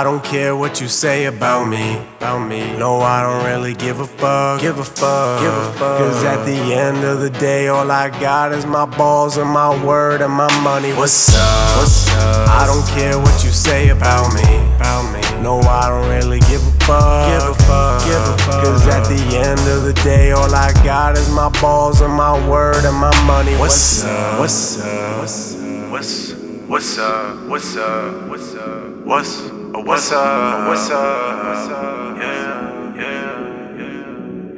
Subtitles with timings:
[0.00, 2.60] I don't care what you say about me, about me.
[2.78, 5.98] No, I don't really give a fuck, give a fuck, give a fuck.
[5.98, 9.84] Cause at the end of the day, all I got is my balls and my
[9.84, 10.92] word and my money.
[10.92, 11.78] What's up?
[11.78, 12.48] What's up?
[12.48, 14.42] I don't care what you say about me,
[14.80, 15.20] about me.
[15.42, 18.64] No, I don't really give a fuck, give a fuck, give a fuck.
[18.64, 22.34] Cause at the end of the day, all I got is my balls and my
[22.48, 23.54] word and my money.
[23.56, 24.40] What's up?
[24.40, 25.20] What's up?
[25.20, 25.90] What's up?
[25.90, 26.32] What's
[26.68, 27.48] what's up?
[27.48, 28.28] What's up?
[28.28, 29.04] What's up?
[29.04, 30.68] What's uh, what's up?
[30.68, 31.44] What's up?
[31.46, 32.16] What's up?
[32.16, 33.36] Yeah, yeah,
[33.76, 34.52] yeah,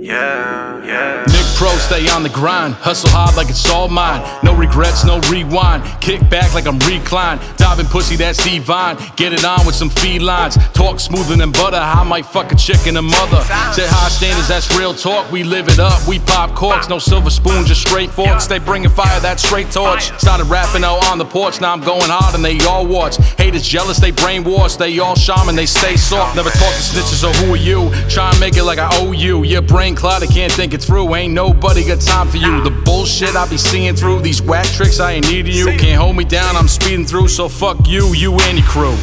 [0.00, 1.43] yeah, yeah.
[1.64, 2.74] Pro, stay on the grind.
[2.74, 4.20] Hustle hard like it's all mine.
[4.42, 5.82] No regrets, no rewind.
[6.02, 7.40] Kick back like I'm reclined.
[7.56, 8.98] Diving pussy, that's divine.
[9.16, 10.58] Get it on with some felines.
[10.74, 11.80] Talk smoother than butter.
[11.80, 13.40] I might fuck a chick and a mother.
[13.72, 15.32] Set high standards, that's real talk.
[15.32, 16.06] We live it up.
[16.06, 16.90] We pop corks.
[16.90, 18.46] No silver spoon, just straight forks.
[18.46, 20.12] They bringing fire, that straight torch.
[20.20, 21.62] Started rapping out on the porch.
[21.62, 23.16] Now I'm going hard and they all watch.
[23.38, 24.76] Haters jealous, they brainwash.
[24.76, 26.36] They all shaman, they stay soft.
[26.36, 27.90] Never talk to snitches, so who are you?
[28.10, 29.44] Try and make it like I owe you.
[29.44, 31.14] Your brain clouded, can't think it through.
[31.14, 32.62] Ain't nobody got time for you.
[32.62, 34.20] The bullshit I be seeing through.
[34.20, 35.66] These whack tricks, I ain't needing you.
[35.66, 37.28] Can't hold me down, I'm speeding through.
[37.28, 38.96] So fuck you, you and your crew.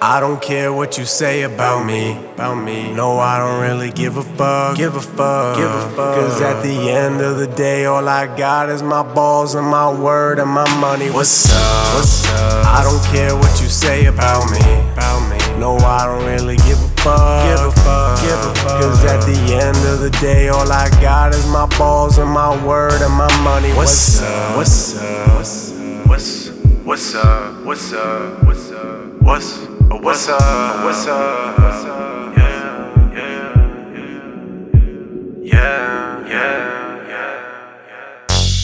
[0.00, 2.92] I don't care what you say about me, about me.
[2.92, 6.14] No, I don't really give a fuck, give a fuck, give a fuck.
[6.14, 9.92] Cause at the end of the day, all I got is my balls and my
[9.92, 11.10] word and my money.
[11.10, 11.96] What's up?
[11.96, 12.64] What's up?
[12.66, 14.60] I don't care what you say about me,
[14.92, 15.58] about me.
[15.58, 17.77] No, I don't really give a fuck, give a fuck,
[18.22, 18.80] give a fuck.
[18.82, 22.50] Cause at the end of the day, all I got is my balls and my
[22.64, 23.72] word and my money.
[23.72, 24.56] What's up?
[24.56, 25.36] What's up?
[25.36, 26.06] What's up?
[26.06, 26.48] What's
[26.84, 27.64] what's up?
[27.64, 28.44] What's up?
[28.44, 29.22] What's up?
[29.22, 29.56] What's
[30.02, 30.84] what's up?
[30.84, 31.58] What's up?
[31.58, 32.17] What's up?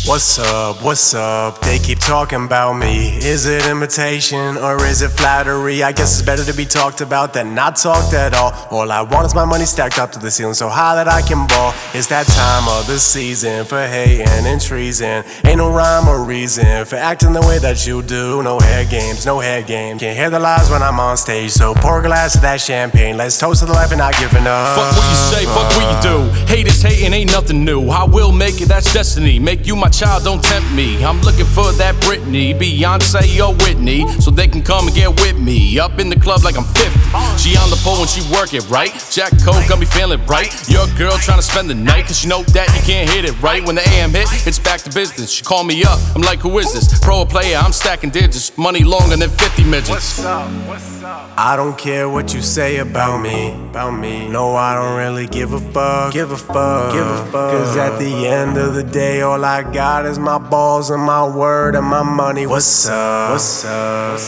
[0.07, 0.83] What's up?
[0.83, 1.63] What's up?
[1.63, 3.17] They keep talking about me.
[3.25, 5.83] Is it imitation or is it flattery?
[5.83, 8.53] I guess it's better to be talked about than not talked at all.
[8.71, 11.23] All I want is my money stacked up to the ceiling so high that I
[11.23, 11.73] can ball.
[11.95, 15.25] It's that time of the season for hating and treason.
[15.47, 18.43] Ain't no rhyme or reason for acting the way that you do.
[18.43, 20.01] No hair games, no hair games.
[20.03, 23.17] Can't hear the lies when I'm on stage, so pour a glass of that champagne.
[23.17, 24.77] Let's toast to the life and not giving up.
[24.77, 26.55] Fuck what you say, fuck what you do.
[26.55, 27.89] Haters hating ain't nothing new.
[27.89, 29.39] I will make it, that's destiny.
[29.39, 31.05] Make you my child, don't tempt me.
[31.05, 35.39] I'm looking for that Britney, Beyonce or Whitney, so they can come and get with
[35.39, 35.79] me.
[35.79, 36.91] Up in the club like I'm 50.
[37.39, 38.91] She on the pole when she work it right.
[39.11, 40.51] Jack Coke got me feeling right.
[40.69, 43.41] Your girl trying to spend the night, cause you know that you can't hit it
[43.41, 43.65] right.
[43.65, 45.31] When the AM hit, it's back to business.
[45.31, 46.99] She call me up, I'm like, who is this?
[46.99, 48.57] Pro or player, I'm stacking digits.
[48.59, 49.91] Money longer than 50 midgets.
[49.91, 50.51] What's up?
[50.67, 51.31] What's up?
[51.37, 54.29] I don't care what you say about me, about me.
[54.29, 57.53] No, I don't really give a fuck, give a fuck, give a fuck.
[57.53, 61.29] Cause at the end of the day, all I got is my balls and my
[61.29, 62.47] word and my money.
[62.47, 63.33] What's up?
[63.33, 64.19] What's up?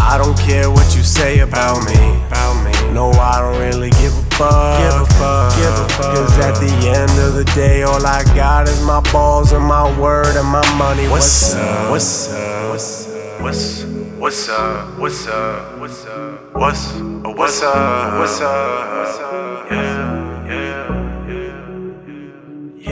[0.00, 1.94] I don't care what you say about me,
[2.26, 2.92] about me.
[2.92, 6.16] No, I don't really give a fuck, give a fuck, give a fuck.
[6.16, 9.86] Cause at the end of the day, all I got is my balls and my
[10.00, 11.06] word and my money.
[11.08, 11.90] What's up?
[11.90, 12.70] What's up?
[12.70, 13.40] What's up?
[13.40, 13.84] What's
[14.18, 14.98] what's up?
[14.98, 15.78] What's up?
[15.78, 16.52] What's up?
[16.52, 18.18] What's uh, what's up?
[18.18, 18.98] What's up?
[18.98, 19.70] What's up?
[19.70, 20.25] Yeah,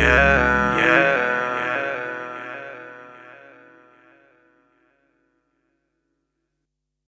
[0.05, 0.44] yeah.